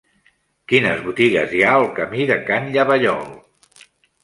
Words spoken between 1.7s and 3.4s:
al camí de Can Llavallol?